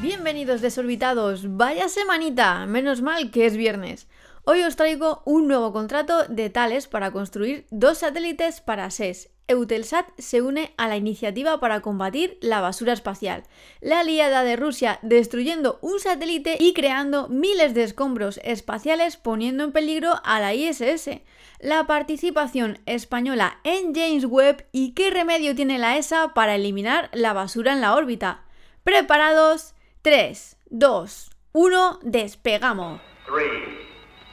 Bienvenidos 0.00 0.60
desorbitados, 0.60 1.56
vaya 1.56 1.88
semanita, 1.88 2.66
menos 2.66 3.02
mal 3.02 3.30
que 3.30 3.46
es 3.46 3.56
viernes. 3.56 4.06
Hoy 4.44 4.62
os 4.62 4.76
traigo 4.76 5.22
un 5.24 5.48
nuevo 5.48 5.72
contrato 5.72 6.24
de 6.28 6.50
Tales 6.50 6.86
para 6.86 7.10
construir 7.10 7.66
dos 7.70 7.98
satélites 7.98 8.60
para 8.60 8.90
SES. 8.90 9.30
Eutelsat 9.50 10.06
se 10.18 10.42
une 10.42 10.72
a 10.76 10.88
la 10.88 10.96
iniciativa 10.96 11.58
para 11.58 11.80
combatir 11.80 12.38
la 12.40 12.60
basura 12.60 12.92
espacial. 12.92 13.42
La 13.80 14.00
aliada 14.00 14.44
de 14.44 14.56
Rusia 14.56 14.98
destruyendo 15.02 15.78
un 15.82 15.98
satélite 15.98 16.56
y 16.58 16.72
creando 16.72 17.28
miles 17.28 17.74
de 17.74 17.82
escombros 17.82 18.40
espaciales 18.44 19.16
poniendo 19.16 19.64
en 19.64 19.72
peligro 19.72 20.14
a 20.24 20.40
la 20.40 20.54
ISS. 20.54 21.20
La 21.58 21.86
participación 21.86 22.78
española 22.86 23.58
en 23.64 23.94
James 23.94 24.24
Webb 24.24 24.66
y 24.72 24.92
qué 24.92 25.10
remedio 25.10 25.54
tiene 25.54 25.78
la 25.78 25.96
ESA 25.98 26.32
para 26.32 26.54
eliminar 26.54 27.10
la 27.12 27.32
basura 27.32 27.72
en 27.72 27.80
la 27.80 27.94
órbita. 27.94 28.44
¿Preparados? 28.84 29.74
3, 30.02 30.56
2, 30.70 31.30
1, 31.52 31.98
despegamos. 32.02 33.00
3, 33.26 33.46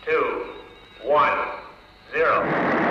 2, 0.06 0.16
1, 1.04 1.22
0. 2.14 2.87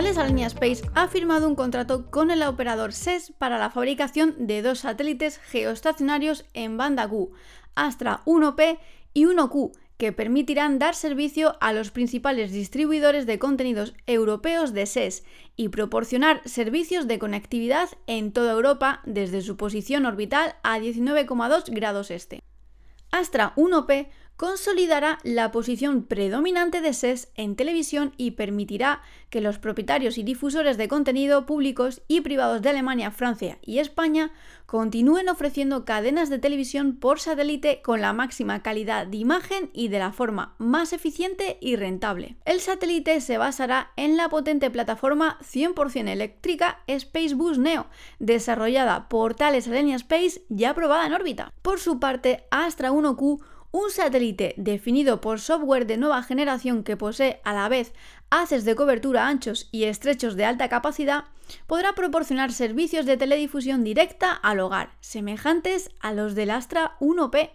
Thales 0.00 0.16
Alenia 0.16 0.46
Space 0.46 0.80
ha 0.94 1.08
firmado 1.08 1.46
un 1.46 1.54
contrato 1.54 2.10
con 2.10 2.30
el 2.30 2.42
operador 2.42 2.94
SES 2.94 3.34
para 3.36 3.58
la 3.58 3.68
fabricación 3.68 4.34
de 4.46 4.62
dos 4.62 4.78
satélites 4.78 5.36
geoestacionarios 5.36 6.46
en 6.54 6.78
banda 6.78 7.06
Q, 7.06 7.32
Astra 7.74 8.22
1P 8.24 8.78
y 9.12 9.26
1Q, 9.26 9.72
que 9.98 10.12
permitirán 10.12 10.78
dar 10.78 10.94
servicio 10.94 11.58
a 11.60 11.74
los 11.74 11.90
principales 11.90 12.50
distribuidores 12.50 13.26
de 13.26 13.38
contenidos 13.38 13.92
europeos 14.06 14.72
de 14.72 14.86
SES 14.86 15.22
y 15.54 15.68
proporcionar 15.68 16.40
servicios 16.46 17.06
de 17.06 17.18
conectividad 17.18 17.90
en 18.06 18.32
toda 18.32 18.52
Europa 18.52 19.02
desde 19.04 19.42
su 19.42 19.58
posición 19.58 20.06
orbital 20.06 20.54
a 20.62 20.78
19,2 20.78 21.64
grados 21.74 22.10
este. 22.10 22.40
Astra 23.10 23.52
1P 23.54 24.08
consolidará 24.40 25.18
la 25.22 25.52
posición 25.52 26.02
predominante 26.02 26.80
de 26.80 26.94
SES 26.94 27.28
en 27.34 27.56
televisión 27.56 28.14
y 28.16 28.30
permitirá 28.30 29.02
que 29.28 29.42
los 29.42 29.58
propietarios 29.58 30.16
y 30.16 30.22
difusores 30.22 30.78
de 30.78 30.88
contenido 30.88 31.44
públicos 31.44 32.00
y 32.08 32.22
privados 32.22 32.62
de 32.62 32.70
Alemania, 32.70 33.10
Francia 33.10 33.58
y 33.60 33.80
España 33.80 34.30
continúen 34.64 35.28
ofreciendo 35.28 35.84
cadenas 35.84 36.30
de 36.30 36.38
televisión 36.38 36.96
por 36.96 37.20
satélite 37.20 37.82
con 37.82 38.00
la 38.00 38.14
máxima 38.14 38.62
calidad 38.62 39.06
de 39.06 39.18
imagen 39.18 39.68
y 39.74 39.88
de 39.88 39.98
la 39.98 40.10
forma 40.10 40.54
más 40.56 40.94
eficiente 40.94 41.58
y 41.60 41.76
rentable. 41.76 42.36
El 42.46 42.60
satélite 42.60 43.20
se 43.20 43.36
basará 43.36 43.92
en 43.96 44.16
la 44.16 44.30
potente 44.30 44.70
plataforma 44.70 45.38
100% 45.42 46.08
eléctrica 46.08 46.82
Spacebus 46.88 47.58
Neo, 47.58 47.88
desarrollada 48.20 49.06
por 49.10 49.34
Thales 49.34 49.68
Alenia 49.68 49.96
Space 49.96 50.46
y 50.48 50.64
aprobada 50.64 51.06
en 51.06 51.12
órbita. 51.12 51.52
Por 51.60 51.78
su 51.78 52.00
parte, 52.00 52.46
Astra 52.50 52.90
1Q 52.90 53.42
un 53.72 53.90
satélite 53.90 54.54
definido 54.56 55.20
por 55.20 55.40
software 55.40 55.86
de 55.86 55.96
nueva 55.96 56.22
generación 56.22 56.82
que 56.82 56.96
posee 56.96 57.40
a 57.44 57.52
la 57.52 57.68
vez 57.68 57.92
haces 58.30 58.64
de 58.64 58.74
cobertura 58.74 59.28
anchos 59.28 59.68
y 59.72 59.84
estrechos 59.84 60.36
de 60.36 60.44
alta 60.44 60.68
capacidad, 60.68 61.24
podrá 61.66 61.94
proporcionar 61.94 62.52
servicios 62.52 63.06
de 63.06 63.16
teledifusión 63.16 63.84
directa 63.84 64.32
al 64.32 64.60
hogar, 64.60 64.90
semejantes 65.00 65.90
a 66.00 66.12
los 66.12 66.34
del 66.34 66.50
Astra 66.50 66.96
1P 67.00 67.50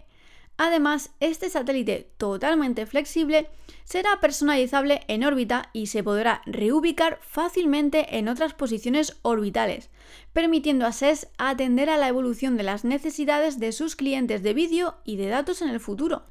Además, 0.58 1.10
este 1.20 1.50
satélite 1.50 2.10
totalmente 2.16 2.86
flexible 2.86 3.48
será 3.84 4.20
personalizable 4.20 5.02
en 5.06 5.22
órbita 5.22 5.68
y 5.72 5.88
se 5.88 6.02
podrá 6.02 6.42
reubicar 6.46 7.18
fácilmente 7.22 8.18
en 8.18 8.28
otras 8.28 8.54
posiciones 8.54 9.16
orbitales, 9.22 9.90
permitiendo 10.32 10.86
a 10.86 10.92
SES 10.92 11.28
atender 11.36 11.90
a 11.90 11.98
la 11.98 12.08
evolución 12.08 12.56
de 12.56 12.62
las 12.62 12.84
necesidades 12.84 13.60
de 13.60 13.72
sus 13.72 13.96
clientes 13.96 14.42
de 14.42 14.54
vídeo 14.54 14.96
y 15.04 15.16
de 15.16 15.28
datos 15.28 15.60
en 15.60 15.68
el 15.68 15.80
futuro. 15.80 16.24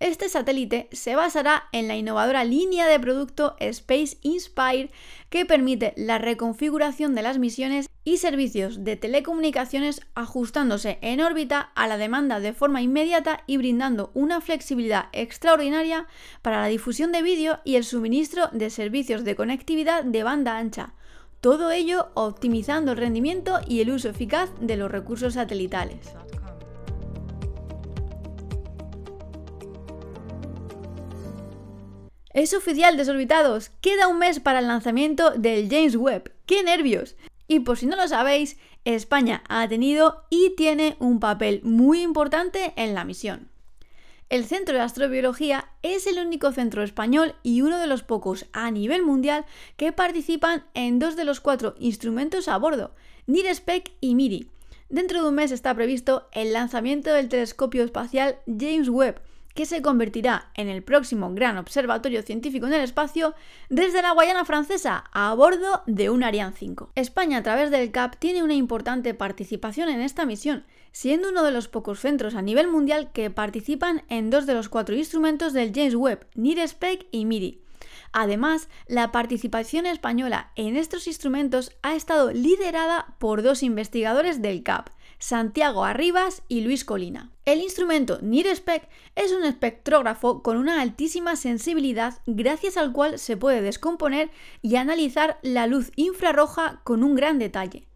Este 0.00 0.30
satélite 0.30 0.88
se 0.92 1.14
basará 1.14 1.64
en 1.72 1.86
la 1.86 1.94
innovadora 1.94 2.42
línea 2.42 2.86
de 2.86 2.98
producto 2.98 3.54
Space 3.60 4.16
Inspire 4.22 4.90
que 5.28 5.44
permite 5.44 5.92
la 5.94 6.16
reconfiguración 6.16 7.14
de 7.14 7.20
las 7.20 7.38
misiones 7.38 7.90
y 8.02 8.16
servicios 8.16 8.82
de 8.82 8.96
telecomunicaciones 8.96 10.00
ajustándose 10.14 10.98
en 11.02 11.20
órbita 11.20 11.60
a 11.74 11.86
la 11.86 11.98
demanda 11.98 12.40
de 12.40 12.54
forma 12.54 12.80
inmediata 12.80 13.44
y 13.46 13.58
brindando 13.58 14.10
una 14.14 14.40
flexibilidad 14.40 15.10
extraordinaria 15.12 16.06
para 16.40 16.62
la 16.62 16.68
difusión 16.68 17.12
de 17.12 17.20
vídeo 17.20 17.60
y 17.62 17.76
el 17.76 17.84
suministro 17.84 18.48
de 18.52 18.70
servicios 18.70 19.22
de 19.22 19.36
conectividad 19.36 20.02
de 20.02 20.22
banda 20.22 20.56
ancha. 20.56 20.94
Todo 21.42 21.70
ello 21.70 22.08
optimizando 22.14 22.92
el 22.92 22.98
rendimiento 22.98 23.60
y 23.68 23.82
el 23.82 23.90
uso 23.90 24.08
eficaz 24.08 24.48
de 24.62 24.76
los 24.76 24.90
recursos 24.90 25.34
satelitales. 25.34 26.14
Es 32.32 32.54
oficial, 32.54 32.96
desorbitados. 32.96 33.70
Queda 33.80 34.06
un 34.06 34.20
mes 34.20 34.38
para 34.38 34.60
el 34.60 34.68
lanzamiento 34.68 35.32
del 35.32 35.68
James 35.68 35.96
Webb. 35.96 36.30
¡Qué 36.46 36.62
nervios! 36.62 37.16
Y 37.48 37.60
por 37.60 37.76
si 37.76 37.86
no 37.86 37.96
lo 37.96 38.06
sabéis, 38.06 38.56
España 38.84 39.42
ha 39.48 39.66
tenido 39.66 40.22
y 40.30 40.50
tiene 40.56 40.96
un 41.00 41.18
papel 41.18 41.60
muy 41.64 42.02
importante 42.02 42.72
en 42.76 42.94
la 42.94 43.04
misión. 43.04 43.48
El 44.28 44.44
Centro 44.44 44.76
de 44.76 44.82
Astrobiología 44.82 45.70
es 45.82 46.06
el 46.06 46.24
único 46.24 46.52
centro 46.52 46.84
español 46.84 47.34
y 47.42 47.62
uno 47.62 47.80
de 47.80 47.88
los 47.88 48.04
pocos 48.04 48.46
a 48.52 48.70
nivel 48.70 49.02
mundial 49.02 49.44
que 49.76 49.90
participan 49.90 50.64
en 50.74 51.00
dos 51.00 51.16
de 51.16 51.24
los 51.24 51.40
cuatro 51.40 51.74
instrumentos 51.80 52.46
a 52.46 52.56
bordo, 52.58 52.94
NIRSPEC 53.26 53.90
y 54.00 54.14
MIRI. 54.14 54.48
Dentro 54.88 55.20
de 55.20 55.28
un 55.28 55.34
mes 55.34 55.50
está 55.50 55.74
previsto 55.74 56.28
el 56.30 56.52
lanzamiento 56.52 57.12
del 57.12 57.28
telescopio 57.28 57.82
espacial 57.82 58.38
James 58.46 58.88
Webb, 58.88 59.20
que 59.54 59.66
se 59.66 59.82
convertirá 59.82 60.50
en 60.54 60.68
el 60.68 60.82
próximo 60.82 61.32
gran 61.34 61.58
observatorio 61.58 62.22
científico 62.22 62.66
en 62.66 62.74
el 62.74 62.82
espacio 62.82 63.34
desde 63.68 64.02
la 64.02 64.12
Guayana 64.12 64.44
francesa 64.44 65.04
a 65.12 65.34
bordo 65.34 65.82
de 65.86 66.10
un 66.10 66.22
Ariane 66.22 66.54
5. 66.56 66.92
España 66.94 67.38
a 67.38 67.42
través 67.42 67.70
del 67.70 67.90
CAP 67.90 68.16
tiene 68.18 68.42
una 68.42 68.54
importante 68.54 69.14
participación 69.14 69.88
en 69.88 70.00
esta 70.00 70.26
misión, 70.26 70.64
siendo 70.92 71.30
uno 71.30 71.42
de 71.42 71.52
los 71.52 71.68
pocos 71.68 72.00
centros 72.00 72.34
a 72.34 72.42
nivel 72.42 72.68
mundial 72.68 73.10
que 73.12 73.30
participan 73.30 74.02
en 74.08 74.30
dos 74.30 74.46
de 74.46 74.54
los 74.54 74.68
cuatro 74.68 74.94
instrumentos 74.94 75.52
del 75.52 75.72
James 75.74 75.94
Webb, 75.94 76.26
NIRSPEC 76.34 77.06
y 77.10 77.24
MIRI. 77.24 77.62
Además, 78.12 78.68
la 78.88 79.12
participación 79.12 79.86
española 79.86 80.50
en 80.56 80.76
estos 80.76 81.06
instrumentos 81.06 81.72
ha 81.82 81.94
estado 81.94 82.32
liderada 82.32 83.14
por 83.18 83.42
dos 83.42 83.62
investigadores 83.62 84.42
del 84.42 84.64
CAP, 84.64 84.88
Santiago 85.20 85.84
Arribas 85.84 86.42
y 86.48 86.62
Luis 86.62 86.86
Colina. 86.86 87.30
El 87.44 87.60
instrumento 87.60 88.18
NIRSPEC 88.22 88.88
es 89.16 89.32
un 89.32 89.44
espectrógrafo 89.44 90.42
con 90.42 90.56
una 90.56 90.80
altísima 90.80 91.36
sensibilidad 91.36 92.14
gracias 92.24 92.78
al 92.78 92.90
cual 92.90 93.18
se 93.18 93.36
puede 93.36 93.60
descomponer 93.60 94.30
y 94.62 94.76
analizar 94.76 95.38
la 95.42 95.66
luz 95.66 95.92
infrarroja 95.94 96.80
con 96.84 97.04
un 97.04 97.14
gran 97.16 97.38
detalle. 97.38 97.86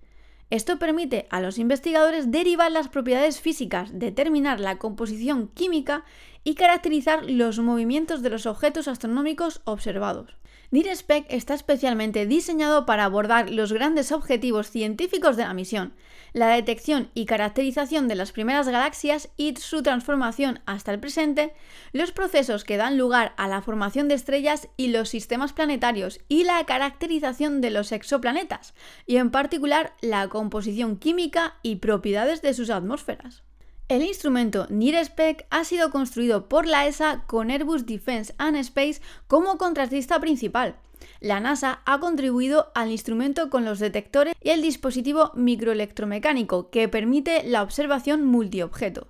Esto 0.51 0.79
permite 0.79 1.27
a 1.31 1.41
los 1.41 1.57
investigadores 1.57 2.31
derivar 2.31 2.71
las 2.71 2.89
propiedades 2.89 3.41
físicas, 3.41 3.99
determinar 3.99 4.61
la 4.61 4.77
composición 4.77 5.49
química 5.49 6.05
y 6.45 6.57
caracterizar 6.57 7.25
los 7.25 7.59
movimientos 7.59 8.21
de 8.21 8.29
los 8.29 8.45
objetos 8.45 8.87
astronómicos 8.87 9.63
observados. 9.65 10.37
NIRSPEC 10.75 11.27
está 11.29 11.55
especialmente 11.55 12.27
diseñado 12.27 12.85
para 12.85 13.05
abordar 13.05 13.49
los 13.49 13.73
grandes 13.73 14.11
objetivos 14.11 14.73
científicos 14.73 15.37
de 15.37 15.45
la 15.45 15.55
misión, 15.55 15.95
la 16.33 16.49
detección 16.49 17.11
y 17.15 17.27
caracterización 17.27 18.09
de 18.09 18.17
las 18.17 18.33
primeras 18.33 18.67
galaxias 18.67 19.29
y 19.37 19.55
su 19.55 19.85
transformación 19.85 20.59
hasta 20.67 20.91
el 20.91 20.99
presente, 20.99 21.55
los 21.93 22.11
procesos 22.11 22.65
que 22.65 22.77
dan 22.77 22.99
lugar 22.99 23.35
a 23.37 23.47
la 23.47 23.63
formación 23.63 24.09
de 24.09 24.17
estrellas 24.17 24.67
y 24.77 24.89
los 24.89 25.11
sistemas 25.11 25.53
planetarios 25.53 26.19
y 26.27 26.43
la 26.43 26.67
caracterización 26.67 27.61
de 27.61 27.71
los 27.71 27.93
exoplanetas, 27.93 28.75
y 29.07 29.19
en 29.19 29.31
particular 29.31 29.93
la 30.01 30.27
composición 30.27 30.97
química 30.97 31.55
y 31.63 31.77
propiedades 31.77 32.43
de 32.43 32.53
sus 32.53 32.71
atmósferas. 32.71 33.45
El 33.87 34.03
instrumento 34.03 34.67
NIRSPEC 34.71 35.47
ha 35.51 35.63
sido 35.63 35.91
construido 35.91 36.49
por 36.49 36.67
la 36.67 36.87
ESA 36.87 37.25
con 37.27 37.51
Airbus 37.51 37.85
Defence 37.85 38.35
and 38.39 38.57
Space 38.57 39.03
como 39.29 39.59
contratista 39.59 40.19
principal. 40.21 40.77
La 41.21 41.39
NASA 41.39 41.83
ha 41.85 42.01
contribuido 42.01 42.73
al 42.75 42.91
instrumento 42.91 43.51
con 43.51 43.67
los 43.67 43.81
detectores 43.81 44.35
y 44.43 44.51
el 44.51 44.63
dispositivo 44.63 45.33
microelectromecánico 45.35 46.71
que 46.71 46.89
permite 46.89 47.43
la 47.45 47.63
observación 47.63 48.25
multiobjeto. 48.25 49.09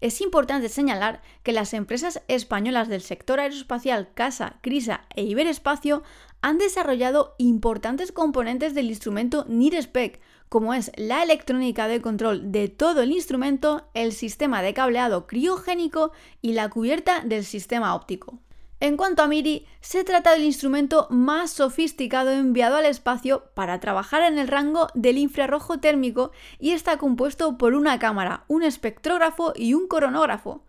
Es 0.00 0.20
importante 0.20 0.68
señalar 0.68 1.22
que 1.44 1.52
las 1.52 1.72
empresas 1.72 2.20
españolas 2.26 2.88
del 2.88 3.02
sector 3.02 3.38
aeroespacial 3.38 4.12
CASA, 4.12 4.58
CRISA 4.60 5.06
e 5.14 5.22
Iberespacio 5.22 6.02
han 6.42 6.58
desarrollado 6.58 7.36
importantes 7.38 8.10
componentes 8.10 8.74
del 8.74 8.90
instrumento 8.90 9.44
NIRSPEC, 9.48 10.20
como 10.48 10.74
es 10.74 10.92
la 10.96 11.22
electrónica 11.22 11.88
de 11.88 12.00
control 12.00 12.52
de 12.52 12.68
todo 12.68 13.02
el 13.02 13.12
instrumento, 13.12 13.88
el 13.94 14.12
sistema 14.12 14.62
de 14.62 14.74
cableado 14.74 15.26
criogénico 15.26 16.12
y 16.42 16.52
la 16.52 16.68
cubierta 16.68 17.20
del 17.20 17.44
sistema 17.44 17.94
óptico. 17.94 18.38
En 18.78 18.98
cuanto 18.98 19.22
a 19.22 19.26
MIRI, 19.26 19.66
se 19.80 20.04
trata 20.04 20.32
del 20.32 20.44
instrumento 20.44 21.06
más 21.08 21.50
sofisticado 21.50 22.30
enviado 22.30 22.76
al 22.76 22.84
espacio 22.84 23.44
para 23.54 23.80
trabajar 23.80 24.20
en 24.22 24.38
el 24.38 24.48
rango 24.48 24.88
del 24.94 25.16
infrarrojo 25.16 25.78
térmico 25.78 26.30
y 26.58 26.72
está 26.72 26.98
compuesto 26.98 27.56
por 27.56 27.74
una 27.74 27.98
cámara, 27.98 28.44
un 28.48 28.62
espectrógrafo 28.62 29.54
y 29.56 29.72
un 29.72 29.88
coronógrafo. 29.88 30.62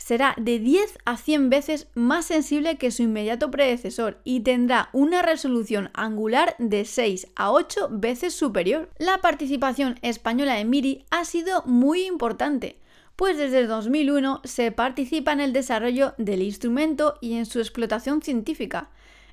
Será 0.00 0.34
de 0.38 0.58
10 0.58 0.98
a 1.04 1.18
100 1.18 1.50
veces 1.50 1.86
más 1.94 2.24
sensible 2.24 2.78
que 2.78 2.90
su 2.90 3.02
inmediato 3.02 3.50
predecesor 3.50 4.18
y 4.24 4.40
tendrá 4.40 4.88
una 4.94 5.20
resolución 5.20 5.90
angular 5.92 6.56
de 6.58 6.86
6 6.86 7.28
a 7.36 7.52
8 7.52 7.88
veces 7.92 8.32
superior. 8.32 8.88
La 8.98 9.18
participación 9.18 9.98
española 10.00 10.58
en 10.58 10.70
MIRI 10.70 11.04
ha 11.10 11.26
sido 11.26 11.62
muy 11.66 12.06
importante 12.06 12.78
pues 13.20 13.36
desde 13.36 13.66
2001 13.66 14.40
se 14.44 14.72
participa 14.72 15.34
en 15.34 15.40
el 15.40 15.52
desarrollo 15.52 16.14
del 16.16 16.40
instrumento 16.40 17.16
y 17.20 17.34
en 17.34 17.44
su 17.44 17.58
explotación 17.58 18.22
científica. 18.22 18.88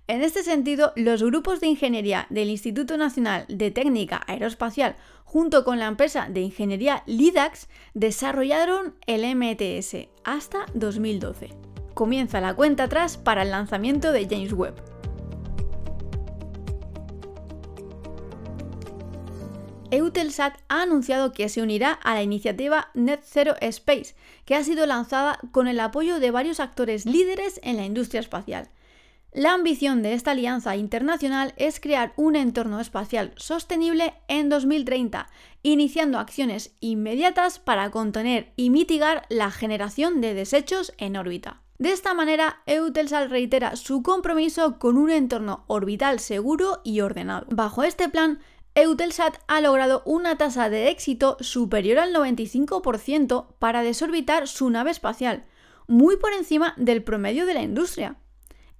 En 0.09 0.21
este 0.21 0.41
sentido, 0.41 0.93
los 0.95 1.21
grupos 1.21 1.59
de 1.59 1.67
ingeniería 1.67 2.27
del 2.29 2.49
Instituto 2.49 2.95
Nacional 2.95 3.43
de 3.49 3.71
Técnica 3.71 4.21
Aeroespacial 4.25 4.95
junto 5.25 5.65
con 5.65 5.79
la 5.79 5.87
empresa 5.87 6.27
de 6.29 6.39
ingeniería 6.39 7.03
LIDAX 7.07 7.67
desarrollaron 7.93 8.95
el 9.05 9.25
MTS 9.35 10.07
hasta 10.23 10.65
2012. 10.73 11.49
Comienza 11.93 12.39
la 12.39 12.55
cuenta 12.55 12.83
atrás 12.83 13.17
para 13.17 13.41
el 13.41 13.51
lanzamiento 13.51 14.13
de 14.13 14.27
James 14.29 14.53
Webb. 14.53 14.75
Eutelsat 19.91 20.55
ha 20.69 20.83
anunciado 20.83 21.33
que 21.33 21.49
se 21.49 21.61
unirá 21.61 21.91
a 21.91 22.13
la 22.13 22.23
iniciativa 22.23 22.91
Net 22.93 23.19
Zero 23.25 23.55
Space, 23.59 24.15
que 24.45 24.55
ha 24.55 24.63
sido 24.63 24.85
lanzada 24.85 25.39
con 25.51 25.67
el 25.67 25.81
apoyo 25.81 26.21
de 26.21 26.31
varios 26.31 26.61
actores 26.61 27.05
líderes 27.05 27.59
en 27.61 27.75
la 27.75 27.83
industria 27.83 28.21
espacial. 28.21 28.69
La 29.37 29.53
ambición 29.53 30.01
de 30.01 30.13
esta 30.13 30.31
alianza 30.31 30.75
internacional 30.77 31.53
es 31.57 31.79
crear 31.79 32.11
un 32.15 32.35
entorno 32.35 32.79
espacial 32.79 33.33
sostenible 33.35 34.15
en 34.27 34.49
2030, 34.49 35.29
iniciando 35.61 36.17
acciones 36.17 36.75
inmediatas 36.79 37.59
para 37.59 37.91
contener 37.91 38.51
y 38.55 38.71
mitigar 38.71 39.27
la 39.29 39.51
generación 39.51 40.21
de 40.21 40.33
desechos 40.33 40.91
en 40.97 41.15
órbita. 41.15 41.61
De 41.77 41.91
esta 41.91 42.15
manera, 42.15 42.63
Eutelsat 42.65 43.29
reitera 43.29 43.75
su 43.75 44.01
compromiso 44.01 44.79
con 44.79 44.97
un 44.97 45.11
entorno 45.11 45.65
orbital 45.67 46.19
seguro 46.19 46.81
y 46.83 47.01
ordenado. 47.01 47.45
Bajo 47.51 47.83
este 47.83 48.09
plan, 48.09 48.39
Eutelsat 48.73 49.37
ha 49.47 49.61
logrado 49.61 50.01
una 50.07 50.39
tasa 50.39 50.71
de 50.71 50.89
éxito 50.89 51.37
superior 51.41 51.99
al 51.99 52.11
95% 52.11 53.53
para 53.59 53.83
desorbitar 53.83 54.47
su 54.47 54.67
nave 54.71 54.89
espacial, 54.89 55.45
muy 55.85 56.17
por 56.17 56.33
encima 56.33 56.73
del 56.75 57.03
promedio 57.03 57.45
de 57.45 57.53
la 57.53 57.61
industria. 57.61 58.17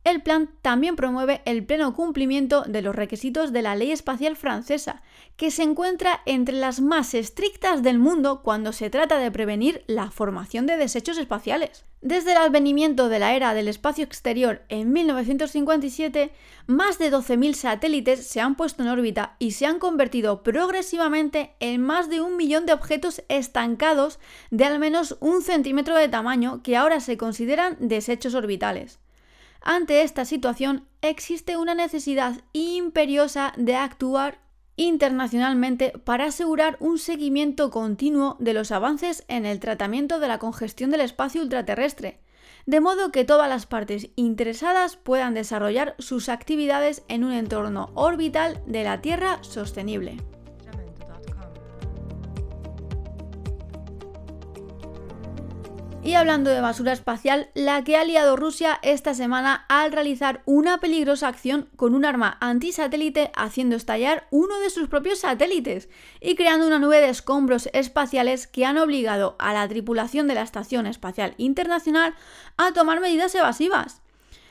El 0.08 0.22
plan 0.22 0.50
también 0.62 0.96
promueve 0.96 1.42
el 1.44 1.66
pleno 1.66 1.94
cumplimiento 1.94 2.62
de 2.62 2.82
los 2.82 2.96
requisitos 2.96 3.52
de 3.52 3.62
la 3.62 3.76
ley 3.76 3.92
espacial 3.92 4.38
francesa, 4.38 5.02
que 5.36 5.52
se 5.52 5.64
encuentra 5.64 6.22
entre 6.26 6.56
las 6.56 6.80
más 6.80 7.14
estrictas 7.14 7.84
del 7.84 8.00
mundo 8.00 8.42
cuando 8.42 8.72
se 8.72 8.90
trata 8.90 9.18
de 9.18 9.30
prevenir 9.32 9.84
la 9.86 10.10
formación 10.10 10.66
de 10.66 10.78
desechos 10.78 11.18
espaciales. 11.18 11.84
Desde 12.00 12.32
el 12.32 12.38
advenimiento 12.38 13.10
de 13.10 13.20
la 13.20 13.36
era 13.36 13.54
del 13.54 13.68
espacio 13.68 14.06
exterior 14.06 14.62
en 14.70 14.94
1957, 14.94 16.32
más 16.68 17.00
de 17.00 17.12
12.000 17.12 17.54
satélites 17.54 18.26
se 18.26 18.40
han 18.40 18.56
puesto 18.56 18.84
en 18.84 18.88
órbita 18.88 19.36
y 19.40 19.52
se 19.52 19.66
han 19.66 19.78
convertido 19.78 20.42
progresivamente 20.42 21.58
en 21.60 21.82
más 21.82 22.10
de 22.10 22.22
un 22.22 22.38
millón 22.38 22.66
de 22.66 22.72
objetos 22.72 23.24
estancados 23.28 24.20
de 24.52 24.64
al 24.64 24.80
menos 24.80 25.18
un 25.20 25.42
centímetro 25.42 25.98
de 25.98 26.08
tamaño 26.08 26.64
que 26.64 26.78
ahora 26.78 27.02
se 27.02 27.18
consideran 27.18 27.76
desechos 27.82 28.36
orbitales. 28.36 29.02
Ante 29.70 30.02
esta 30.02 30.24
situación 30.24 30.88
existe 31.02 31.58
una 31.58 31.76
necesidad 31.76 32.40
imperiosa 32.54 33.52
de 33.58 33.76
actuar 33.76 34.40
internacionalmente 34.78 35.92
para 36.06 36.28
asegurar 36.28 36.78
un 36.80 36.98
seguimiento 36.98 37.70
continuo 37.70 38.38
de 38.40 38.54
los 38.54 38.72
avances 38.72 39.26
en 39.28 39.46
el 39.46 39.60
tratamiento 39.60 40.22
de 40.22 40.30
la 40.30 40.40
congestión 40.40 40.90
del 40.90 41.02
espacio 41.02 41.42
ultraterrestre, 41.42 42.22
de 42.66 42.80
modo 42.80 43.12
que 43.12 43.26
todas 43.26 43.50
las 43.50 43.66
partes 43.66 44.10
interesadas 44.16 44.96
puedan 44.96 45.34
desarrollar 45.34 45.96
sus 46.00 46.30
actividades 46.30 47.04
en 47.10 47.26
un 47.26 47.34
entorno 47.34 47.92
orbital 47.94 48.62
de 48.68 48.86
la 48.86 49.02
Tierra 49.02 49.40
sostenible. 49.42 50.16
Y 56.08 56.14
hablando 56.14 56.52
de 56.52 56.62
basura 56.62 56.94
espacial, 56.94 57.50
la 57.54 57.84
que 57.84 57.98
ha 57.98 58.06
liado 58.06 58.38
Rusia 58.38 58.80
esta 58.82 59.14
semana 59.14 59.66
al 59.68 59.92
realizar 59.92 60.42
una 60.46 60.80
peligrosa 60.80 61.28
acción 61.28 61.68
con 61.76 61.94
un 61.94 62.06
arma 62.06 62.38
antisatélite 62.40 63.30
haciendo 63.36 63.76
estallar 63.76 64.26
uno 64.32 64.58
de 64.60 64.70
sus 64.70 64.88
propios 64.88 65.20
satélites 65.20 65.90
y 66.22 66.36
creando 66.36 66.66
una 66.66 66.80
nube 66.80 67.02
de 67.02 67.10
escombros 67.10 67.68
espaciales 67.74 68.48
que 68.48 68.64
han 68.64 68.78
obligado 68.78 69.36
a 69.38 69.52
la 69.52 69.68
tripulación 69.68 70.30
de 70.30 70.36
la 70.36 70.44
Estación 70.44 70.88
Espacial 70.88 71.34
Internacional 71.36 72.16
a 72.56 72.72
tomar 72.72 73.02
medidas 73.02 73.36
evasivas. 73.36 74.02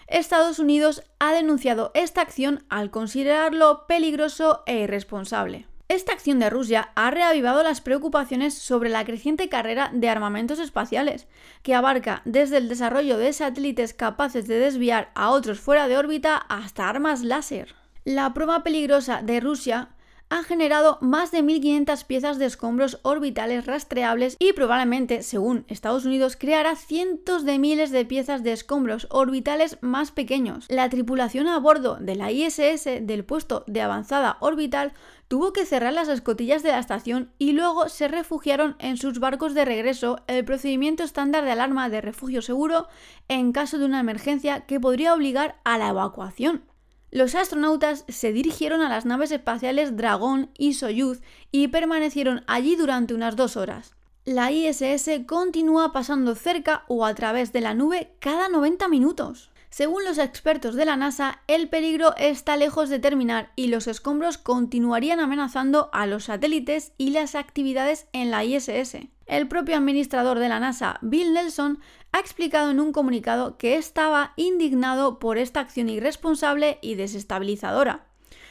Estados 0.08 0.58
Unidos 0.58 1.04
ha 1.20 1.32
denunciado 1.32 1.90
esta 1.94 2.20
acción 2.20 2.66
al 2.68 2.90
considerarlo 2.90 3.86
peligroso 3.86 4.62
e 4.66 4.80
irresponsable. 4.80 5.66
Esta 5.88 6.12
acción 6.12 6.40
de 6.40 6.50
Rusia 6.50 6.90
ha 6.96 7.12
reavivado 7.12 7.62
las 7.62 7.80
preocupaciones 7.80 8.54
sobre 8.54 8.90
la 8.90 9.04
creciente 9.04 9.48
carrera 9.48 9.90
de 9.94 10.08
armamentos 10.08 10.58
espaciales, 10.58 11.28
que 11.62 11.76
abarca 11.76 12.22
desde 12.24 12.56
el 12.56 12.68
desarrollo 12.68 13.18
de 13.18 13.32
satélites 13.32 13.94
capaces 13.94 14.48
de 14.48 14.58
desviar 14.58 15.12
a 15.14 15.30
otros 15.30 15.60
fuera 15.60 15.86
de 15.86 15.96
órbita 15.96 16.38
hasta 16.38 16.88
armas 16.88 17.22
láser. 17.22 17.76
La 18.04 18.34
prueba 18.34 18.64
peligrosa 18.64 19.22
de 19.22 19.38
Rusia 19.38 19.90
ha 20.28 20.42
generado 20.42 20.98
más 21.00 21.30
de 21.30 21.42
1.500 21.42 22.04
piezas 22.04 22.38
de 22.38 22.46
escombros 22.46 22.98
orbitales 23.02 23.64
rastreables 23.66 24.36
y 24.40 24.52
probablemente, 24.54 25.22
según 25.22 25.64
Estados 25.68 26.04
Unidos, 26.04 26.36
creará 26.36 26.74
cientos 26.74 27.44
de 27.44 27.58
miles 27.58 27.92
de 27.92 28.04
piezas 28.04 28.42
de 28.42 28.52
escombros 28.52 29.06
orbitales 29.10 29.78
más 29.82 30.10
pequeños. 30.10 30.66
La 30.68 30.88
tripulación 30.88 31.46
a 31.46 31.58
bordo 31.58 31.98
de 32.00 32.16
la 32.16 32.32
ISS 32.32 32.84
del 33.02 33.24
puesto 33.24 33.62
de 33.68 33.82
avanzada 33.82 34.36
orbital 34.40 34.94
tuvo 35.28 35.52
que 35.52 35.66
cerrar 35.66 35.92
las 35.92 36.08
escotillas 36.08 36.62
de 36.62 36.70
la 36.70 36.78
estación 36.78 37.32
y 37.38 37.52
luego 37.52 37.88
se 37.88 38.08
refugiaron 38.08 38.76
en 38.78 38.96
sus 38.96 39.18
barcos 39.18 39.54
de 39.54 39.64
regreso 39.64 40.20
el 40.26 40.44
procedimiento 40.44 41.02
estándar 41.02 41.44
de 41.44 41.52
alarma 41.52 41.88
de 41.88 42.00
refugio 42.00 42.42
seguro 42.42 42.88
en 43.28 43.52
caso 43.52 43.78
de 43.78 43.84
una 43.84 44.00
emergencia 44.00 44.66
que 44.66 44.80
podría 44.80 45.14
obligar 45.14 45.56
a 45.64 45.78
la 45.78 45.88
evacuación. 45.88 46.64
Los 47.10 47.34
astronautas 47.34 48.04
se 48.08 48.32
dirigieron 48.32 48.82
a 48.82 48.88
las 48.88 49.06
naves 49.06 49.30
espaciales 49.30 49.96
Dragón 49.96 50.50
y 50.58 50.74
Soyuz 50.74 51.22
y 51.50 51.68
permanecieron 51.68 52.44
allí 52.46 52.76
durante 52.76 53.14
unas 53.14 53.36
dos 53.36 53.56
horas. 53.56 53.94
La 54.24 54.50
ISS 54.50 55.08
continúa 55.26 55.92
pasando 55.92 56.34
cerca 56.34 56.84
o 56.88 57.06
a 57.06 57.14
través 57.14 57.52
de 57.52 57.60
la 57.60 57.74
nube 57.74 58.10
cada 58.18 58.48
90 58.48 58.88
minutos. 58.88 59.50
Según 59.76 60.06
los 60.06 60.16
expertos 60.16 60.74
de 60.74 60.86
la 60.86 60.96
NASA, 60.96 61.42
el 61.48 61.68
peligro 61.68 62.16
está 62.16 62.56
lejos 62.56 62.88
de 62.88 62.98
terminar 62.98 63.52
y 63.56 63.66
los 63.66 63.88
escombros 63.88 64.38
continuarían 64.38 65.20
amenazando 65.20 65.90
a 65.92 66.06
los 66.06 66.24
satélites 66.24 66.94
y 66.96 67.10
las 67.10 67.34
actividades 67.34 68.06
en 68.14 68.30
la 68.30 68.42
ISS. 68.42 68.96
El 69.26 69.48
propio 69.48 69.76
administrador 69.76 70.38
de 70.38 70.48
la 70.48 70.60
NASA, 70.60 70.98
Bill 71.02 71.34
Nelson, 71.34 71.78
ha 72.12 72.20
explicado 72.20 72.70
en 72.70 72.80
un 72.80 72.92
comunicado 72.92 73.58
que 73.58 73.76
estaba 73.76 74.32
indignado 74.36 75.18
por 75.18 75.36
esta 75.36 75.60
acción 75.60 75.90
irresponsable 75.90 76.78
y 76.80 76.94
desestabilizadora. 76.94 78.06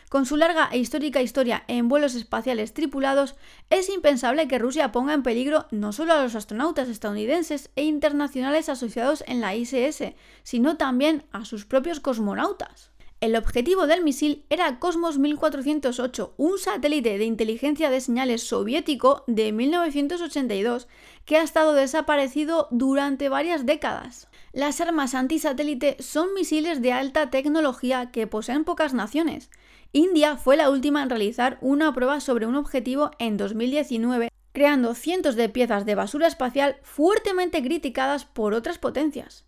Con 0.09 0.25
su 0.25 0.38
larga 0.38 0.69
e 0.71 0.77
histórica 0.77 1.21
historia 1.21 1.63
en 1.67 1.89
vuelos 1.89 2.13
espaciales 2.13 2.74
tripulados, 2.74 3.35
es 3.69 3.89
impensable 3.89 4.47
que 4.47 4.59
Rusia 4.59 4.91
ponga 4.91 5.13
en 5.13 5.24
peligro 5.24 5.65
no 5.71 5.93
solo 5.93 6.13
a 6.13 6.21
los 6.21 6.35
astronautas 6.35 6.89
estadounidenses 6.89 7.71
e 7.75 7.83
internacionales 7.83 8.69
asociados 8.69 9.24
en 9.27 9.41
la 9.41 9.55
ISS, 9.55 10.13
sino 10.43 10.77
también 10.77 11.25
a 11.31 11.43
sus 11.43 11.65
propios 11.65 12.00
cosmonautas. 12.00 12.91
El 13.21 13.35
objetivo 13.35 13.88
del 13.88 14.03
misil 14.03 14.45
era 14.50 14.77
Cosmos 14.77 15.17
1408, 15.17 16.35
un 16.38 16.59
satélite 16.59 17.17
de 17.17 17.25
inteligencia 17.25 17.89
de 17.89 18.00
señales 18.00 18.43
soviético 18.43 19.24
de 19.25 19.51
1982 19.51 20.88
que 21.25 21.38
ha 21.38 21.41
estado 21.41 21.74
desaparecido 21.74 22.67
durante 22.69 23.29
varias 23.29 23.65
décadas. 23.65 24.27
Las 24.51 24.79
armas 24.81 25.15
antisatélite 25.15 25.97
son 26.00 26.33
misiles 26.35 26.81
de 26.81 26.91
alta 26.91 27.31
tecnología 27.31 28.12
que 28.12 28.27
poseen 28.27 28.63
pocas 28.63 28.93
naciones. 28.93 29.50
India 29.95 30.35
fue 30.35 30.57
la 30.57 30.69
última 30.69 31.01
en 31.01 31.09
realizar 31.09 31.57
una 31.61 31.93
prueba 31.93 32.19
sobre 32.19 32.45
un 32.45 32.57
objetivo 32.57 33.11
en 33.17 33.37
2019, 33.37 34.27
creando 34.51 34.93
cientos 34.93 35.37
de 35.37 35.47
piezas 35.47 35.85
de 35.85 35.95
basura 35.95 36.27
espacial 36.27 36.75
fuertemente 36.83 37.63
criticadas 37.63 38.25
por 38.25 38.53
otras 38.53 38.77
potencias. 38.77 39.45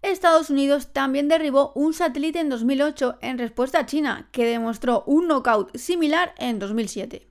Estados 0.00 0.50
Unidos 0.50 0.92
también 0.92 1.26
derribó 1.26 1.72
un 1.74 1.94
satélite 1.94 2.38
en 2.38 2.48
2008 2.48 3.18
en 3.22 3.38
respuesta 3.38 3.80
a 3.80 3.86
China, 3.86 4.28
que 4.30 4.46
demostró 4.46 5.02
un 5.04 5.26
knockout 5.26 5.76
similar 5.76 6.32
en 6.38 6.60
2007. 6.60 7.27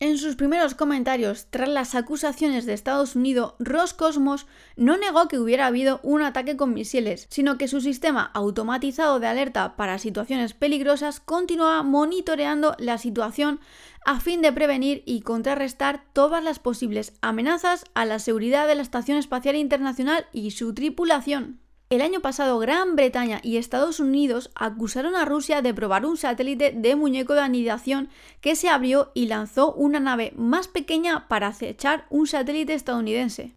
En 0.00 0.16
sus 0.16 0.36
primeros 0.36 0.76
comentarios 0.76 1.48
tras 1.50 1.68
las 1.68 1.96
acusaciones 1.96 2.66
de 2.66 2.72
Estados 2.72 3.16
Unidos, 3.16 3.54
Roscosmos 3.58 4.46
no 4.76 4.96
negó 4.96 5.26
que 5.26 5.40
hubiera 5.40 5.66
habido 5.66 5.98
un 6.04 6.22
ataque 6.22 6.56
con 6.56 6.72
misiles, 6.72 7.26
sino 7.30 7.58
que 7.58 7.66
su 7.66 7.80
sistema 7.80 8.30
automatizado 8.32 9.18
de 9.18 9.26
alerta 9.26 9.74
para 9.74 9.98
situaciones 9.98 10.54
peligrosas 10.54 11.18
continuaba 11.18 11.82
monitoreando 11.82 12.76
la 12.78 12.96
situación 12.98 13.58
a 14.06 14.20
fin 14.20 14.40
de 14.40 14.52
prevenir 14.52 15.02
y 15.04 15.22
contrarrestar 15.22 16.04
todas 16.12 16.44
las 16.44 16.60
posibles 16.60 17.14
amenazas 17.20 17.84
a 17.94 18.04
la 18.04 18.20
seguridad 18.20 18.68
de 18.68 18.76
la 18.76 18.82
Estación 18.82 19.18
Espacial 19.18 19.56
Internacional 19.56 20.26
y 20.32 20.52
su 20.52 20.74
tripulación. 20.74 21.58
El 21.90 22.02
año 22.02 22.20
pasado 22.20 22.58
Gran 22.58 22.96
Bretaña 22.96 23.40
y 23.42 23.56
Estados 23.56 23.98
Unidos 23.98 24.50
acusaron 24.54 25.16
a 25.16 25.24
Rusia 25.24 25.62
de 25.62 25.72
probar 25.72 26.04
un 26.04 26.18
satélite 26.18 26.72
de 26.76 26.96
muñeco 26.96 27.32
de 27.32 27.40
anidación 27.40 28.10
que 28.42 28.56
se 28.56 28.68
abrió 28.68 29.10
y 29.14 29.24
lanzó 29.24 29.72
una 29.72 29.98
nave 29.98 30.34
más 30.36 30.68
pequeña 30.68 31.28
para 31.28 31.46
acechar 31.46 32.04
un 32.10 32.26
satélite 32.26 32.74
estadounidense. 32.74 33.56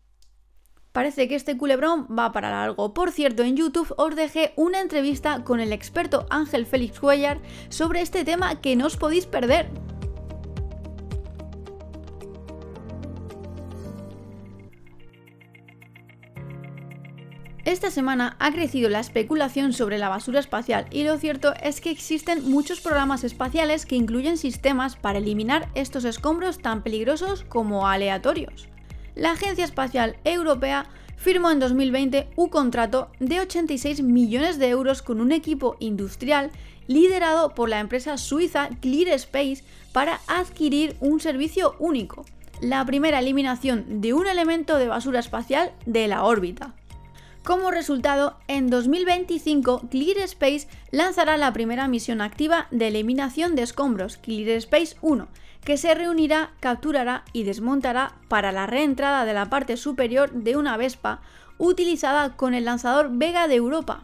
Parece 0.93 1.27
que 1.27 1.35
este 1.35 1.57
culebrón 1.57 2.07
va 2.07 2.31
para 2.31 2.51
largo. 2.51 2.93
Por 2.93 3.11
cierto, 3.11 3.43
en 3.43 3.57
YouTube 3.57 3.93
os 3.97 4.15
dejé 4.15 4.53
una 4.55 4.79
entrevista 4.79 5.43
con 5.43 5.59
el 5.59 5.73
experto 5.73 6.25
Ángel 6.29 6.65
Félix 6.65 7.01
Cuellar 7.01 7.41
sobre 7.67 7.99
este 7.99 8.23
tema 8.23 8.61
que 8.61 8.77
no 8.77 8.85
os 8.85 8.95
podéis 8.95 9.25
perder. 9.25 9.69
Esta 17.71 17.89
semana 17.89 18.35
ha 18.39 18.51
crecido 18.51 18.89
la 18.89 18.99
especulación 18.99 19.71
sobre 19.71 19.97
la 19.97 20.09
basura 20.09 20.41
espacial 20.41 20.87
y 20.91 21.05
lo 21.05 21.17
cierto 21.17 21.53
es 21.63 21.79
que 21.79 21.89
existen 21.89 22.51
muchos 22.51 22.81
programas 22.81 23.23
espaciales 23.23 23.85
que 23.85 23.95
incluyen 23.95 24.37
sistemas 24.37 24.97
para 24.97 25.19
eliminar 25.19 25.69
estos 25.73 26.03
escombros 26.03 26.59
tan 26.59 26.83
peligrosos 26.83 27.45
como 27.45 27.87
aleatorios. 27.87 28.67
La 29.15 29.31
Agencia 29.31 29.63
Espacial 29.63 30.17
Europea 30.25 30.85
firmó 31.15 31.49
en 31.49 31.61
2020 31.61 32.27
un 32.35 32.49
contrato 32.49 33.09
de 33.21 33.39
86 33.39 34.01
millones 34.01 34.59
de 34.59 34.67
euros 34.67 35.01
con 35.01 35.21
un 35.21 35.31
equipo 35.31 35.77
industrial 35.79 36.51
liderado 36.87 37.55
por 37.55 37.69
la 37.69 37.79
empresa 37.79 38.17
suiza 38.17 38.67
ClearSpace 38.81 39.63
para 39.93 40.19
adquirir 40.27 40.97
un 40.99 41.21
servicio 41.21 41.77
único, 41.79 42.25
la 42.59 42.85
primera 42.85 43.19
eliminación 43.19 44.01
de 44.01 44.13
un 44.13 44.27
elemento 44.27 44.75
de 44.75 44.89
basura 44.89 45.21
espacial 45.21 45.71
de 45.85 46.09
la 46.09 46.25
órbita. 46.25 46.75
Como 47.43 47.71
resultado, 47.71 48.37
en 48.47 48.69
2025 48.69 49.87
ClearSpace 49.89 50.67
lanzará 50.91 51.37
la 51.37 51.51
primera 51.51 51.87
misión 51.87 52.21
activa 52.21 52.67
de 52.69 52.89
eliminación 52.89 53.55
de 53.55 53.63
escombros, 53.63 54.17
ClearSpace 54.17 54.95
1, 55.01 55.27
que 55.63 55.77
se 55.77 55.95
reunirá, 55.95 56.51
capturará 56.59 57.23
y 57.33 57.43
desmontará 57.43 58.13
para 58.27 58.51
la 58.51 58.67
reentrada 58.67 59.25
de 59.25 59.33
la 59.33 59.49
parte 59.49 59.75
superior 59.75 60.31
de 60.31 60.55
una 60.55 60.77
Vespa 60.77 61.21
utilizada 61.57 62.37
con 62.37 62.53
el 62.53 62.65
lanzador 62.65 63.09
Vega 63.11 63.47
de 63.47 63.55
Europa. 63.55 64.03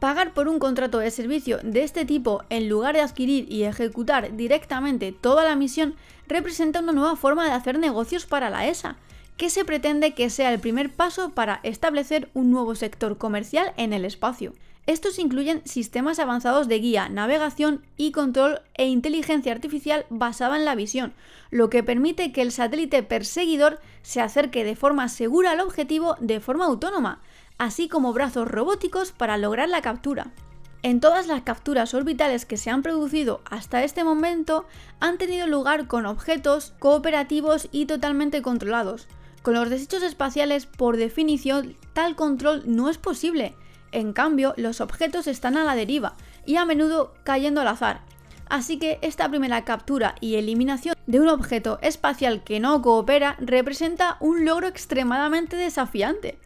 Pagar 0.00 0.32
por 0.32 0.48
un 0.48 0.58
contrato 0.58 0.98
de 0.98 1.10
servicio 1.10 1.58
de 1.62 1.82
este 1.82 2.06
tipo 2.06 2.42
en 2.48 2.70
lugar 2.70 2.94
de 2.94 3.02
adquirir 3.02 3.52
y 3.52 3.64
ejecutar 3.64 4.34
directamente 4.34 5.12
toda 5.12 5.44
la 5.44 5.56
misión 5.56 5.94
representa 6.26 6.80
una 6.80 6.92
nueva 6.92 7.16
forma 7.16 7.44
de 7.44 7.52
hacer 7.52 7.78
negocios 7.78 8.24
para 8.24 8.48
la 8.48 8.66
ESA, 8.66 8.96
que 9.38 9.50
se 9.50 9.64
pretende 9.64 10.14
que 10.14 10.28
sea 10.28 10.52
el 10.52 10.58
primer 10.58 10.92
paso 10.92 11.30
para 11.30 11.60
establecer 11.62 12.28
un 12.34 12.50
nuevo 12.50 12.74
sector 12.74 13.16
comercial 13.16 13.72
en 13.76 13.92
el 13.92 14.04
espacio. 14.04 14.52
Estos 14.86 15.18
incluyen 15.18 15.62
sistemas 15.64 16.18
avanzados 16.18 16.66
de 16.66 16.80
guía, 16.80 17.08
navegación 17.08 17.84
y 17.96 18.10
control 18.10 18.62
e 18.74 18.88
inteligencia 18.88 19.52
artificial 19.52 20.06
basada 20.10 20.56
en 20.56 20.64
la 20.64 20.74
visión, 20.74 21.12
lo 21.50 21.70
que 21.70 21.84
permite 21.84 22.32
que 22.32 22.42
el 22.42 22.50
satélite 22.50 23.02
perseguidor 23.04 23.80
se 24.02 24.20
acerque 24.20 24.64
de 24.64 24.74
forma 24.74 25.08
segura 25.08 25.52
al 25.52 25.60
objetivo 25.60 26.16
de 26.20 26.40
forma 26.40 26.64
autónoma, 26.64 27.20
así 27.58 27.86
como 27.88 28.12
brazos 28.12 28.48
robóticos 28.48 29.12
para 29.12 29.38
lograr 29.38 29.68
la 29.68 29.82
captura. 29.82 30.32
En 30.82 31.00
todas 31.00 31.26
las 31.26 31.42
capturas 31.42 31.92
orbitales 31.94 32.44
que 32.44 32.56
se 32.56 32.70
han 32.70 32.82
producido 32.82 33.40
hasta 33.48 33.84
este 33.84 34.04
momento 34.04 34.64
han 35.00 35.18
tenido 35.18 35.46
lugar 35.46 35.86
con 35.86 36.06
objetos 36.06 36.72
cooperativos 36.78 37.68
y 37.72 37.86
totalmente 37.86 38.42
controlados, 38.42 39.06
con 39.48 39.54
los 39.54 39.70
desechos 39.70 40.02
espaciales, 40.02 40.66
por 40.66 40.98
definición, 40.98 41.74
tal 41.94 42.16
control 42.16 42.64
no 42.66 42.90
es 42.90 42.98
posible. 42.98 43.54
En 43.92 44.12
cambio, 44.12 44.52
los 44.58 44.82
objetos 44.82 45.26
están 45.26 45.56
a 45.56 45.64
la 45.64 45.74
deriva 45.74 46.16
y 46.44 46.56
a 46.56 46.66
menudo 46.66 47.14
cayendo 47.24 47.62
al 47.62 47.68
azar. 47.68 48.02
Así 48.50 48.78
que 48.78 48.98
esta 49.00 49.26
primera 49.30 49.64
captura 49.64 50.16
y 50.20 50.34
eliminación 50.34 50.94
de 51.06 51.20
un 51.20 51.28
objeto 51.28 51.78
espacial 51.80 52.44
que 52.44 52.60
no 52.60 52.82
coopera 52.82 53.36
representa 53.38 54.18
un 54.20 54.44
logro 54.44 54.66
extremadamente 54.66 55.56
desafiante. 55.56 56.38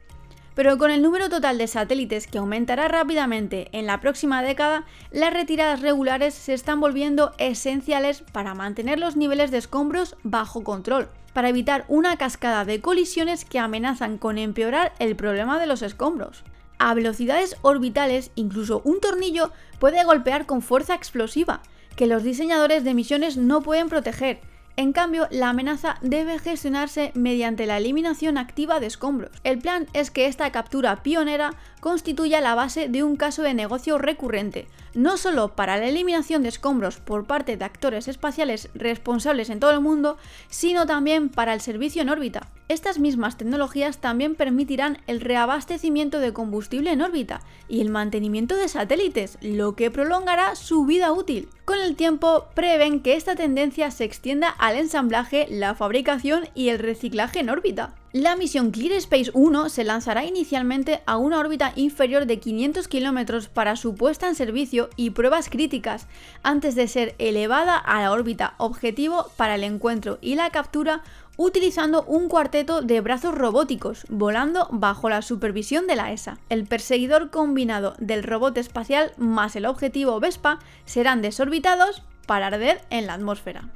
Pero 0.54 0.76
con 0.78 0.90
el 0.90 1.02
número 1.02 1.28
total 1.28 1.58
de 1.58 1.66
satélites 1.66 2.26
que 2.26 2.38
aumentará 2.38 2.88
rápidamente 2.88 3.68
en 3.72 3.86
la 3.86 4.00
próxima 4.00 4.42
década, 4.42 4.84
las 5.10 5.32
retiradas 5.32 5.80
regulares 5.80 6.34
se 6.34 6.52
están 6.52 6.80
volviendo 6.80 7.32
esenciales 7.38 8.22
para 8.32 8.54
mantener 8.54 8.98
los 8.98 9.16
niveles 9.16 9.50
de 9.50 9.58
escombros 9.58 10.16
bajo 10.22 10.62
control 10.62 11.08
para 11.32 11.48
evitar 11.48 11.84
una 11.88 12.16
cascada 12.16 12.64
de 12.64 12.80
colisiones 12.80 13.44
que 13.44 13.58
amenazan 13.58 14.18
con 14.18 14.38
empeorar 14.38 14.92
el 14.98 15.16
problema 15.16 15.58
de 15.58 15.66
los 15.66 15.82
escombros. 15.82 16.44
A 16.78 16.94
velocidades 16.94 17.56
orbitales, 17.62 18.32
incluso 18.34 18.82
un 18.84 19.00
tornillo 19.00 19.50
puede 19.78 20.04
golpear 20.04 20.46
con 20.46 20.62
fuerza 20.62 20.94
explosiva, 20.94 21.62
que 21.96 22.06
los 22.06 22.22
diseñadores 22.22 22.84
de 22.84 22.94
misiones 22.94 23.36
no 23.36 23.62
pueden 23.62 23.88
proteger, 23.88 24.40
en 24.76 24.92
cambio, 24.92 25.28
la 25.30 25.50
amenaza 25.50 25.98
debe 26.00 26.38
gestionarse 26.38 27.12
mediante 27.14 27.66
la 27.66 27.76
eliminación 27.76 28.38
activa 28.38 28.80
de 28.80 28.86
escombros. 28.86 29.30
El 29.44 29.58
plan 29.58 29.86
es 29.92 30.10
que 30.10 30.26
esta 30.26 30.50
captura 30.50 31.02
pionera 31.02 31.54
constituya 31.80 32.40
la 32.40 32.54
base 32.54 32.88
de 32.88 33.02
un 33.02 33.16
caso 33.16 33.42
de 33.42 33.52
negocio 33.52 33.98
recurrente, 33.98 34.68
no 34.94 35.18
solo 35.18 35.54
para 35.54 35.76
la 35.76 35.88
eliminación 35.88 36.42
de 36.42 36.48
escombros 36.48 36.96
por 36.96 37.26
parte 37.26 37.56
de 37.56 37.64
actores 37.64 38.08
espaciales 38.08 38.70
responsables 38.74 39.50
en 39.50 39.60
todo 39.60 39.72
el 39.72 39.80
mundo, 39.80 40.16
sino 40.48 40.86
también 40.86 41.28
para 41.28 41.52
el 41.52 41.60
servicio 41.60 42.00
en 42.00 42.08
órbita. 42.08 42.48
Estas 42.72 42.98
mismas 42.98 43.36
tecnologías 43.36 43.98
también 43.98 44.34
permitirán 44.34 44.96
el 45.06 45.20
reabastecimiento 45.20 46.20
de 46.20 46.32
combustible 46.32 46.90
en 46.90 47.02
órbita 47.02 47.42
y 47.68 47.82
el 47.82 47.90
mantenimiento 47.90 48.56
de 48.56 48.66
satélites, 48.66 49.36
lo 49.42 49.76
que 49.76 49.90
prolongará 49.90 50.54
su 50.54 50.86
vida 50.86 51.12
útil. 51.12 51.50
Con 51.66 51.78
el 51.78 51.96
tiempo, 51.96 52.46
prevén 52.54 53.02
que 53.02 53.14
esta 53.14 53.36
tendencia 53.36 53.90
se 53.90 54.04
extienda 54.04 54.48
al 54.48 54.76
ensamblaje, 54.76 55.46
la 55.50 55.74
fabricación 55.74 56.48
y 56.54 56.70
el 56.70 56.78
reciclaje 56.78 57.40
en 57.40 57.50
órbita. 57.50 57.94
La 58.12 58.36
misión 58.36 58.72
Clear 58.72 58.92
Space 58.98 59.30
1 59.32 59.70
se 59.70 59.84
lanzará 59.84 60.26
inicialmente 60.26 61.00
a 61.06 61.16
una 61.16 61.38
órbita 61.38 61.72
inferior 61.76 62.26
de 62.26 62.40
500 62.40 62.86
kilómetros 62.86 63.48
para 63.48 63.74
su 63.74 63.94
puesta 63.94 64.28
en 64.28 64.34
servicio 64.34 64.90
y 64.96 65.10
pruebas 65.10 65.48
críticas, 65.48 66.08
antes 66.42 66.74
de 66.74 66.88
ser 66.88 67.14
elevada 67.18 67.76
a 67.78 68.02
la 68.02 68.12
órbita 68.12 68.54
objetivo 68.58 69.30
para 69.36 69.54
el 69.54 69.64
encuentro 69.64 70.18
y 70.20 70.34
la 70.34 70.50
captura 70.50 71.02
utilizando 71.36 72.04
un 72.04 72.28
cuarteto 72.28 72.82
de 72.82 73.00
brazos 73.00 73.34
robóticos, 73.34 74.04
volando 74.08 74.68
bajo 74.70 75.08
la 75.08 75.22
supervisión 75.22 75.86
de 75.86 75.96
la 75.96 76.12
ESA. 76.12 76.38
El 76.48 76.66
perseguidor 76.66 77.30
combinado 77.30 77.94
del 77.98 78.22
robot 78.22 78.56
espacial 78.58 79.12
más 79.16 79.56
el 79.56 79.66
objetivo 79.66 80.20
Vespa 80.20 80.58
serán 80.84 81.22
desorbitados 81.22 82.02
para 82.26 82.48
arder 82.48 82.82
en 82.90 83.06
la 83.06 83.14
atmósfera. 83.14 83.70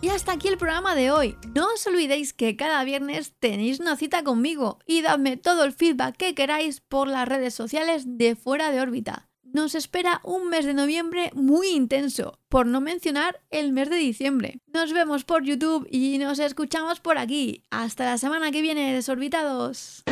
Y 0.00 0.10
hasta 0.10 0.32
aquí 0.32 0.46
el 0.46 0.58
programa 0.58 0.94
de 0.94 1.10
hoy. 1.10 1.36
No 1.54 1.66
os 1.74 1.84
olvidéis 1.86 2.32
que 2.32 2.56
cada 2.56 2.84
viernes 2.84 3.34
tenéis 3.40 3.80
una 3.80 3.96
cita 3.96 4.22
conmigo 4.22 4.78
y 4.86 5.02
dadme 5.02 5.36
todo 5.36 5.64
el 5.64 5.72
feedback 5.72 6.16
que 6.16 6.36
queráis 6.36 6.80
por 6.80 7.08
las 7.08 7.26
redes 7.26 7.54
sociales 7.54 8.04
de 8.06 8.36
fuera 8.36 8.70
de 8.70 8.80
órbita. 8.80 9.27
Nos 9.52 9.74
espera 9.74 10.20
un 10.24 10.48
mes 10.48 10.64
de 10.64 10.74
noviembre 10.74 11.30
muy 11.34 11.68
intenso, 11.68 12.38
por 12.48 12.66
no 12.66 12.80
mencionar 12.80 13.40
el 13.50 13.72
mes 13.72 13.88
de 13.88 13.96
diciembre. 13.96 14.60
Nos 14.66 14.92
vemos 14.92 15.24
por 15.24 15.42
YouTube 15.42 15.86
y 15.90 16.18
nos 16.18 16.38
escuchamos 16.38 17.00
por 17.00 17.18
aquí. 17.18 17.62
Hasta 17.70 18.04
la 18.04 18.18
semana 18.18 18.50
que 18.50 18.62
viene, 18.62 18.92
desorbitados. 18.92 20.04